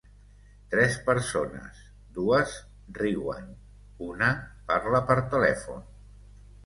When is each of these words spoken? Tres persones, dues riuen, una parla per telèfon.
Tres 0.69 0.95
persones, 1.09 1.83
dues 2.15 2.55
riuen, 3.01 3.47
una 4.07 4.31
parla 4.73 5.03
per 5.11 5.19
telèfon. 5.35 5.85